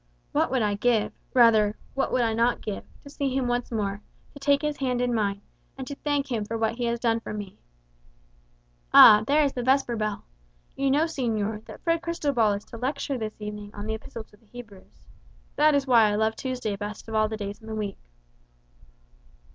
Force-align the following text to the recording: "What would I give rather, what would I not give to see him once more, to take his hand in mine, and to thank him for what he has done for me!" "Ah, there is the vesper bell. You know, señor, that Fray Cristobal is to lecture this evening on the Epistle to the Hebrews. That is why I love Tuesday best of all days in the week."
"What 0.31 0.49
would 0.49 0.63
I 0.63 0.73
give 0.73 1.11
rather, 1.31 1.77
what 1.93 2.11
would 2.11 2.23
I 2.23 2.33
not 2.33 2.59
give 2.61 2.83
to 3.03 3.09
see 3.11 3.35
him 3.37 3.45
once 3.45 3.71
more, 3.71 4.01
to 4.33 4.39
take 4.39 4.63
his 4.63 4.77
hand 4.77 4.99
in 4.99 5.13
mine, 5.13 5.43
and 5.77 5.85
to 5.85 5.93
thank 5.93 6.31
him 6.31 6.43
for 6.43 6.57
what 6.57 6.73
he 6.77 6.85
has 6.85 6.99
done 6.99 7.19
for 7.19 7.35
me!" 7.35 7.59
"Ah, 8.91 9.23
there 9.27 9.43
is 9.43 9.53
the 9.53 9.61
vesper 9.61 9.95
bell. 9.95 10.25
You 10.75 10.89
know, 10.89 11.03
señor, 11.03 11.63
that 11.65 11.81
Fray 11.83 11.99
Cristobal 11.99 12.53
is 12.53 12.65
to 12.65 12.77
lecture 12.79 13.19
this 13.19 13.39
evening 13.39 13.75
on 13.75 13.85
the 13.85 13.93
Epistle 13.93 14.23
to 14.23 14.37
the 14.37 14.47
Hebrews. 14.47 15.07
That 15.55 15.75
is 15.75 15.85
why 15.85 16.05
I 16.05 16.15
love 16.15 16.35
Tuesday 16.35 16.75
best 16.75 17.07
of 17.07 17.13
all 17.13 17.27
days 17.29 17.61
in 17.61 17.67
the 17.67 17.75
week." 17.75 17.99